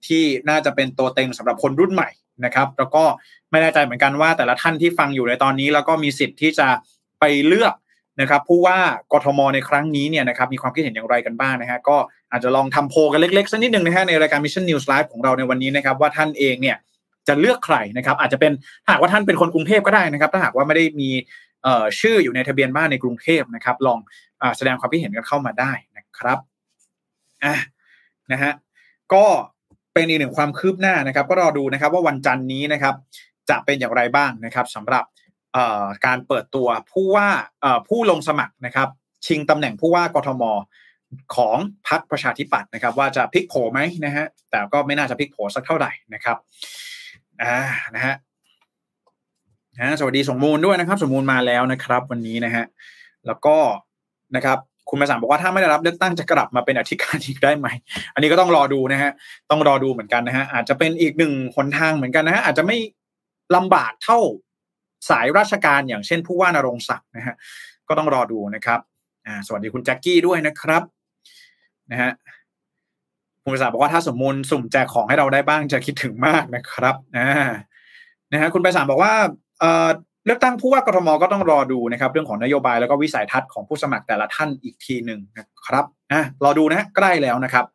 [0.06, 2.10] ที่น่าจะเป็นตัวเต็งสำหรับคนรุ่นใหม่
[2.46, 3.04] นะครับ แล้วก็
[3.52, 6.67] ไม่แน่ใจเหมือนกันว่าแต่ละท่านที่ฟังอยู่ในตอนนี้ แล้วก็มีสิทธิ์ที่จะ
[7.20, 7.74] ไปเลือก
[8.22, 8.78] นะครับผู้ว่า
[9.13, 11.98] กทมในครั้งนี้เนี่ยนะครับมีความคิดเห็นอย่างไรกันบ้างนะฮะก็
[12.32, 16.78] อาจจะลองทำโพกันเล็กๆสักนิดหนึ่งนะฮะในรายการ Mission News Live ของเราในวันนี้นะครับว่าท่านเองเนี่ย
[17.28, 18.52] จะเลือกใครนะครับ อาจจะเป็น
[18.90, 21.10] หากว่าท่านเป็นคนกรุงเทพก็ได้นะครับ ถ้าหากว่าไม่ได้มี
[22.00, 24.00] ชื่ออยู่ในทะเบียนบ้านในกรุงเทพนะครับ ลอง
[24.42, 26.38] อแสดงความคิดเห็นกันเข้ามาได้นะครับ
[27.44, 27.56] อะ
[28.32, 28.52] นะฮะ
[29.14, 29.26] ก็
[29.94, 32.96] เป็นอีกหนึ่งความคืบหน้านะครับ ก็รอดูนะครับว่าวันจันนี้นะครับ
[33.50, 35.04] จะเป็นอย่างไรบ้างนะครับสำหรับ
[36.06, 37.30] การเปิดตัวผู้ว่า
[37.88, 38.90] ผู้ลงสมัครนะครับ
[39.26, 40.44] ชิงตำแหน่งผู้ว่ากทม
[41.36, 41.58] ของ
[41.88, 46.38] พรรคประชาธิปัตย์นะครับ ว่าจะพลิกโผไหมนะฮะแต่ก็ไม่น่าจะพลิกโผสักเท่าไหร่นะครับ
[47.44, 47.58] อ่า
[47.96, 48.16] นะฮะ
[49.80, 52.66] นะสวัสดีสมมูลด้วยนะครับ สมมูลมาแล้วนะครับ วันนี้นะฮะ
[53.28, 53.56] แล้วก็
[54.36, 54.58] นะครับ
[54.90, 57.68] คุณมาสามบอกว่าถ้าไม่ได้รับเลือกตั้งจะกลับมาเป็นอธิการอีกได้ไหม
[58.14, 59.12] อันนี้ก็ต้องรอดูนะฮะ
[59.52, 62.78] ต้องรอดูเหมือนกันนะฮะอาจจะเป็นอีกหนึ่งหนทางเหมือนกันนะฮะอาจจะไม่
[63.56, 64.20] ลำบากเท่า
[65.10, 67.36] สายราชการอย่างเช่นผู้ว่านรงศักดิ์นะฮะ
[67.88, 68.80] ก็ต้องรอดูนะครับ
[69.26, 70.84] อ่าสวัสดีคุณแจ็คกี้ด้วยนะครับ
[71.92, 72.12] นะฮะ
[73.44, 77.28] คุณภาษาบอกว่าถ้าสมมูลสุ่มแจกของให้เราได้บ้างจะคิดถึงมากนะครับนะ
[78.32, 79.14] นะฮะคุณไปสามบอกว่า
[79.60, 79.90] เอ่อ
[80.26, 87.66] เลือกตั้งผู้ว่ากทมก็ต้องรอดูนะครับ เรื่องของนโยบายแล้วก็วิสัยทัศน์ของผู้สมัครแต่ละท่านอีกทีหนึ่งนะครับอะรอดูนะใกล้แล้วนะครับ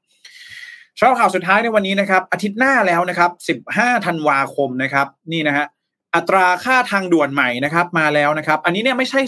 [0.98, 3.26] สำหรับข่าวสุดท้ายในวันนี้นะครับ อาทิตย์หน้าแล้วนะครั
[3.56, 5.66] บ 15 ธันวาคมนะครับ นี่นะฮะ
[6.14, 9.20] อัตราค่าทางด่วนใหม่นะครับมาแล้วนะครับ อันนี้เนี่ยไม่ใช่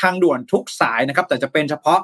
[0.00, 1.98] ทางด่วนทุกสายนะครับ แต่จะเป็นเฉพาะ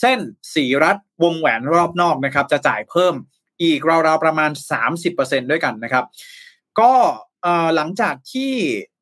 [0.00, 0.18] เส้น
[0.54, 3.14] สีรัดวงแหวนรอบนอกนะครับ จะจ่ายเพิ่ม
[3.62, 4.50] อีกราวๆประมาณ
[5.00, 6.04] 30%ด้วยกันนะครับ
[6.80, 6.92] ก็
[7.76, 8.52] หลังจากที่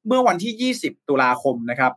[0.07, 1.93] เมื่อวันที่ 20 ตุลาคมนะครับ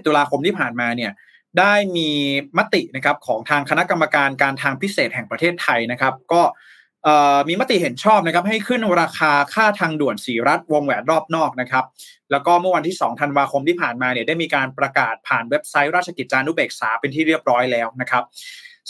[0.00, 1.12] 20 ตุลาคมที่ผ่านมาเนี่ย
[1.58, 2.10] ได้มี
[2.58, 6.42] มตินะครับของทางคณะกรรมการการทางพิเศษแห่งประเทศไทยนะครับ ก็
[7.48, 11.84] มีมติเห็นชอบนะครับให้ขึ้นราคาค่าทางด่วนสีรัฐวงแหวนรอบนอกนะครับ
[12.30, 18.24] แล้วก็เมื่อวันที่ 2 ธันวาคมที่ผ่านมาเนี่ยได้มีการประกาศผ่านเว็บไซต์ราชกิจจานุเบกษาเป็นที่เรียบร้อยแล้วนะครับ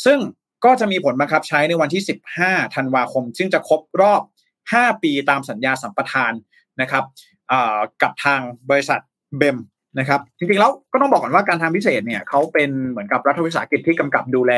[0.04, 0.18] ซึ่ง
[0.64, 2.02] ก็จะมีผลบังคับใช้ในวันที่
[2.38, 4.22] 15 ธันวาคม ซึ่งจะครบรอบ
[4.62, 6.32] 5 ปีตามสัญญาสัมปทาน
[6.80, 7.04] นะครับ
[8.02, 9.00] กับทางบริษัท
[9.38, 9.58] เบม
[9.98, 14.52] นะครับจริงๆแล้วก็ต้องบอกก่อนว่าการทางพิเศษเนี่ยเขาเป็นเหมือนกับรัฐวิสาหกิจที่กำกับดูแล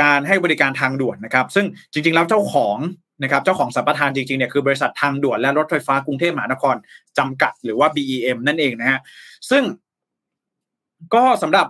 [0.00, 2.78] การให้บริการทางด่วนนะครับ ซึ่งจริง ๆ แล้วเจ้าของ
[3.22, 6.74] นะครับเจ้าของสัมปทานจริงๆเนี่ยคือบริษัททางด่วนและรถไฟฟ้ากรุงเทพมหานคร
[7.18, 9.00] จำกัดหรือว่า BEM นั่นเองนะฮะ
[9.50, 9.62] ซึ่ง
[11.14, 11.66] ก็สำหรับ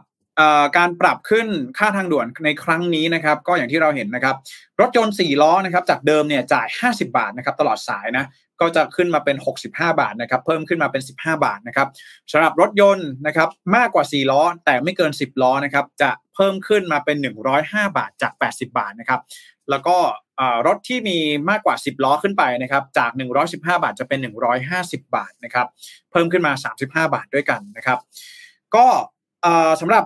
[0.76, 1.46] การปรับขึ้น
[1.78, 4.36] ค่าทางด่วนในครั้งนี้นะครับ ก็อย่างที่เราเห็นนะครับ
[4.80, 8.26] รถยนต์4ล้อนะครับ จากเดิมเนี่ยจ่าย 50 บาทนะครับ ตลอดสายนะ
[8.60, 11.88] ก็จะขึ้นมาเป็น 65 บาทนะครับ เพิ่มขึ้นมาเป็น 15 บาทนะครับ
[12.32, 17.16] สำหรับรถยนต์นะครับ มากกว่า 4 ล้อ แต่ไม่เกิน 10 ล้อนะครับ จะเพิ่มขึ้นมาเป็น
[17.56, 19.20] 105 บาทจาก 80 บาทนะครับ
[19.70, 19.96] แล้วก็
[20.66, 21.18] รถที่มี
[21.50, 23.10] มากกว่า 10 ล้อขึ้นไปนะครับ จาก
[23.48, 24.18] 115 บาทจะเป็น
[24.66, 25.66] 150 บาทนะครับ
[26.10, 26.52] เพิ่มขึ้นมา
[26.82, 27.98] 35 บาทด้วยกันนะครับ
[28.74, 28.86] ก็
[29.80, 30.04] สำหรับ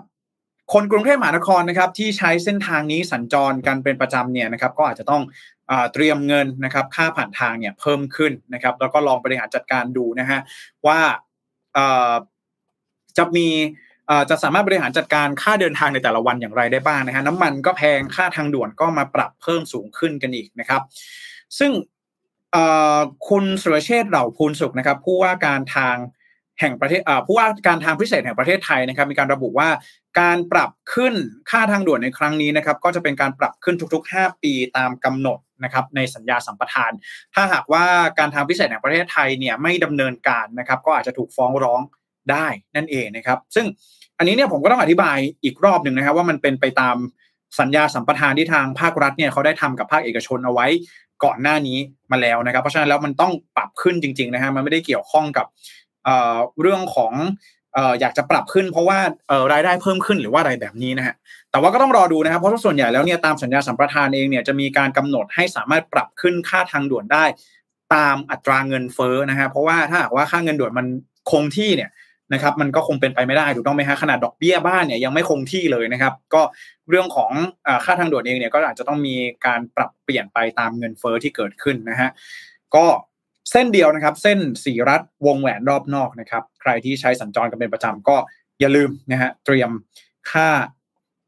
[0.73, 5.23] คนกรุงเทพมหานครนะครับที่ใช้เส้นทางนี้สัญจรกันเป็นประจำเนี่ยนะครับก็อาจจะต้อง
[5.93, 10.41] เตรียมเงินนะครับค่าผ่านทางเนี่ยเพิ่มขึ้นนะครับแล้วก็ลองบริหารจัดการดูนะฮะ
[10.87, 11.01] ว่า
[13.19, 13.49] จะมี
[14.31, 20.83] จะสามารถบริหารจัดการค่าเดินทางในแต่ละวันอย่างไรได้บ้างนะฮะน้ำมันก็แพงค่าทางด่วนก็มาปรับเพิ่มสูงขึ้นกันอีกนะครับ
[21.59, 21.73] ซึ่ง
[23.29, 25.97] คุณสุรเชษฐ์เหล่าภูลสุขนะครับผู้ว่าการทาง
[26.61, 29.69] แห่งประเทศผู้ว่าการทางพิเศษแห่งประเทศไทยนะครับมีการระบุว่า
[30.21, 31.15] การปรับขึ้น
[31.51, 36.93] ค่าทางด่วนในครั้งนี้นะครับก็จะเป็นการปรับขึ้นทุกๆ 5 ปีตามกำหนดนะครับในสัญญาสัมปทาน
[37.35, 37.85] ถ้าหากว่า
[38.19, 41.81] การทางพิเศษแห่งประเทศไทยเนี่ยไม่ดำเนินการนะครับก็อาจจะถูกฟ้องร้อง
[42.31, 43.67] ได้นั่นเองนะครับ ซึ่ง
[44.19, 46.97] อันนี้เนี่ยผมก็ต้องอธิบายอีกรอบหนึ่งนะครับว่ามันเป็นไปตาม
[47.61, 50.67] สัญญาสัมปทานที่ทางภาครัฐเนี่ยเขาได้ทำกับภาคเอกชนเอาไว้
[51.25, 51.79] ก่อนหน้านี้
[52.11, 55.47] มาแล้วนะครับ เพราะฉะนั้นแล้วมันต้องปรับขึ้นจริงๆนะฮะมันไม่ได้เกี่ยวข้องกับ
[56.61, 57.13] เรื่องของ
[58.01, 58.99] อยากจะปรับขึ้นเพราะว่า
[59.53, 61.15] รายได้เพิ่มขึ้นหรือว่าอะไรแบบนี้นะฮะ
[61.51, 67.25] แต่ว่าก็ต้องรอดูนะครับเพราะส่วนใหญ่แล้วเนี่ยตามสัญญาสัมปทานเองเนี่ยจะมีการกำหนดให้สามารถปรับขึ้นค่าทางด่วนได้
[67.95, 70.87] ตามอัตราเงินเฟ้อนะฮะเพราะว่าถ้าหากว่าค่าเงินด่วนมัน
[71.31, 71.91] คงที่เนี่ย
[72.33, 76.43] นะครับมันก็คงเป็นไปไม่ได้ถูกต้องไหมฮะขนาดดอกเบี้ยบ้านเนี่ยยังไม่คงที่เลยนะครับ ก็
[76.91, 77.31] เรื่องของ
[77.85, 79.17] ค่าทางด่วนเองเนี่ยก็อาจจะต้องมี
[79.47, 82.11] การปรับเปลี่ยนไปตามเงินเฟ้อที่เกิดขึ้นนะฮะ
[82.75, 82.85] ก็
[83.51, 88.17] เส้นเดียวนะครับ เส้นสีรัดวงแหวนรอบนอกนะครับ ใครที่ใช้สัญจรกันเป็นประจำก็
[88.61, 89.71] อย่าลืมนะฮะเตรียม
[90.31, 90.49] ค่า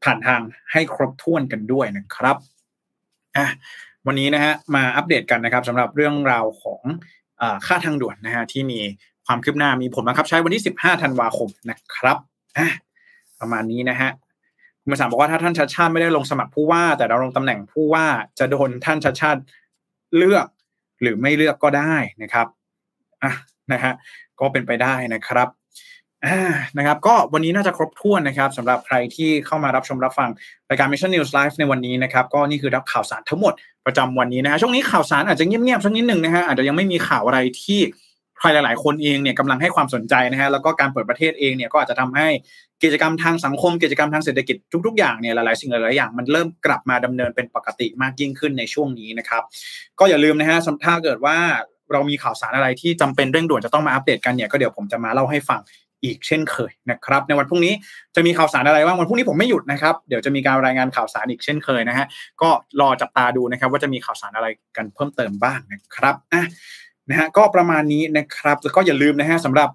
[0.03, 2.37] ผ่านทางให้ครบถ้วนกันด้วยนะครับ
[3.37, 3.47] อะ
[4.07, 6.81] วันนี้นะฮะมาอัปเดตกันนะครับสำหรับเรื่องราวของ
[7.41, 8.79] อค่าทางด่วนนะฮะที่มี
[9.25, 12.17] ความคืบหน้ามีผลบังคับใช้วันที่ 15 ธันวาคมนะครับ
[12.57, 12.69] อะ
[13.39, 14.09] ประมาณนี้นะฮะ
[14.81, 18.05] คุณมาสามบอกว่าถ้าท่านชัดชาติไม่ได้ลงสมัครผู้ว่า แต่เราลงตำแหน่งผู้ว่า
[18.39, 19.41] จะโดนท่านชัดชาติ
[20.17, 20.45] เลือก
[21.01, 22.47] หรือไม่เลือกก็ได้นะครับ
[23.23, 23.33] อะ
[23.71, 23.93] นะฮะ
[24.39, 25.47] ก็เป็นไปได้นะครับ
[26.25, 26.39] อ่า
[26.77, 30.29] นะครับ ก็วันนี้น่าจะครบถ้วนนะครับสำหรับใครที่เข้ามารับชมรับฟัง
[30.69, 33.53] รายการ Mission News Live ในวันนี้นะครับ ก็นี่คือรับข่าวสารทั้งหมด
[33.85, 37.79] ประจำวันนี้นะฮะช่วงนี้ข่าวสารอาจจะเงียบๆสักนิดหนึ่งนะฮะอาจจะยังไม่มีข่าวอะไรที่
[38.39, 42.27] ใครหลาย ๆ คนเองเนี่ยกำลังให้ความสนใจนะฮะแล้วก็การเปิดประเทศเองเนี่ยก็อาจจะทำให้
[42.83, 49.43] กิจกรรมทางสังคม กิจกรรมทางเศรษฐกิจทุก ๆ อย่างเนี่ยหลาย ๆ สิ่งหลาย ๆ อย่างมันเริ่มกลับมาดำเนินเป็นปกติมากยิ่งขึ้นในช่วงนี้นะครับ
[49.99, 51.37] ก็อย่าลืมนะฮะถ้าเกิดว่า
[51.91, 55.61] เรามีข่าวสารอะไรที่จำเป็นเร่งด่วนจะต้องมาอัปเดตกันเนี่ยก็เดี๋ยวผมจะมาเล่าให้ฟัง
[56.03, 57.73] อีกเช่นเคยนะครับในวันพรุ่งนี้
[58.15, 62.05] จะมีข่าวสารอะไรบ้างวันพรุ่งนี้ผมไม่หยุดนะครับเดี๋ยวจะมีการรายงานข่าวสารอีกเช่นเคยนะฮะ
[62.41, 62.49] ก็
[62.81, 64.47] รอจับตาดูนะครับว่าจะมีข่าวสารอะไร
[64.77, 66.43] กันเพิ่มเติมบ้างนะครับอะ
[67.09, 69.69] นะฮะก็ประมาณนี้นะครับ แล้วก็อย่าลืมนะฮะสำหรับ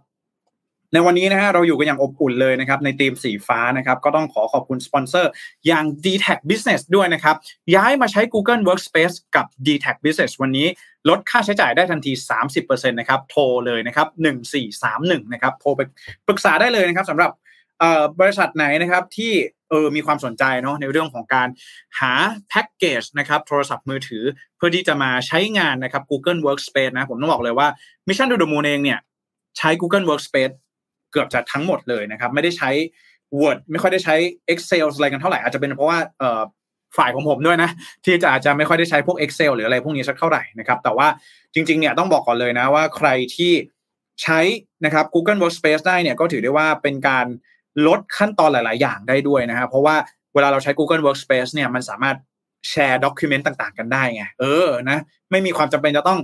[0.92, 5.30] ในวันนี้นะฮะเราอยู่กันอย่างอบอุ่นเลยนะครับ ในทีมสีฟ้านะครับ ก็ต้องขอขอบคุณสปอนเซอร์
[5.66, 7.36] อย่าง d t a c Business ด้วยนะครับ
[7.74, 10.66] ย้ายมาใช้ Google Workspace กับ d t a c Business วันนี้
[11.08, 12.12] ลดค่าใช้จ่ายได้ทันที
[12.52, 14.08] 30%นะครับโทรเลยนะครับ
[14.70, 15.80] 1431นะครับโทรไป
[16.26, 17.30] ปรึกษาได้เลยนะครับสำหรับ
[18.20, 19.32] บริษัทไหนนะครับที่
[19.74, 21.48] ออมีความสนใจเนาะในเรื่องของการ
[22.00, 22.12] หา
[22.48, 24.24] แพ็กเกจนะครับโทรศัพท์มือถือ
[24.56, 27.68] เพื่อที่จะมาใช้งานนะครับ Google Workspace นะผมต้องบอกเลยว่า
[28.06, 28.98] Mission to the Moon เองเนี่ย
[29.58, 30.54] ใช้ Google Workspace
[31.12, 32.70] เกือบจะทั้งหมดเลยนะครับ ไม่ได้ใช้
[33.40, 34.14] Word ไม่ค่อยได้ใช้
[34.52, 36.42] Excel อะไรกันเท่าไหร่อาจจะเป็นเพราะว่าเออ
[36.96, 37.70] ฝ่ายของผมด้วยนะ
[38.04, 41.08] ที่จะอาจจะไม่ค่อยได้ใช้พวก Excel หรืออะไรพวกนี้สักเท่าไหร่นะครับ แต่ว่า
[41.54, 43.52] จริง ๆ เนี่ยต้องบอกก่อนเลยนะว่าใครที่
[44.22, 44.40] ใช้
[44.84, 47.26] นะครับ Google Workspace ได้เนี่ยก็ถือได้ว่าเป็นการ
[47.86, 49.96] ลดขั้นตอนหลาย ๆ อย่างได้ด้วยนะครับเพราะว่า
[50.34, 52.16] เวลาเราใช้ Google Workspace เนี่ยมันสามารถ
[52.68, 54.98] แชร์ด็อกิเมนต์ต่าง ๆ กันได้ไงเออนะ
[55.30, 56.20] ไม่มีความจำเป็นจะต้อง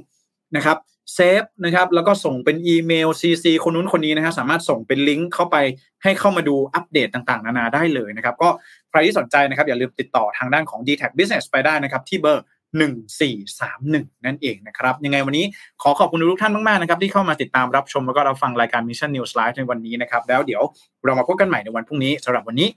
[0.56, 0.76] นะครับ
[1.14, 5.56] เซฟนะครับแล้วก็ส่งเป็นอีเมล CC คนนู้นคนนี้นะฮะสามารถส่งเป็นลิงก์เข้าไป
[6.02, 8.48] ให้เข้ามาดูอัปเดตต่างๆ นานาได้เลยนะครับ ก็
[8.90, 12.44] ใครที่สนใจนะครับอย่าลืมติดต่อทางด้านของ d t แท Business ไปได้นะครับที่เบอร์
[12.78, 15.44] 1431 นั่นเองนะครับ ยังไงวันนี้
[15.83, 20.62] ขอขอบคุณทุกท่านมาก ๆ นะครับ ที่เข้ามาติดตามรับชมแล้วก็รับฟังรายการ Mission News Live ในวันนี้นะครับ แล้วเดี๋ยว
[21.04, 22.68] เรามาพบกันใหม่ในวันพรุ่งนี้สำหรับวันนี้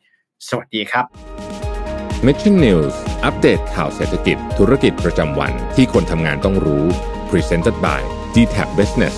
[0.49, 1.05] สวัสดีครับ
[2.25, 2.93] Mission News
[3.25, 6.85] อัปเดตข่าวเศรษฐกิจ ธุรกิจประจำวันที่คนทำงานต้องรู้
[7.29, 8.01] Presented by
[8.35, 9.15] d t แท Business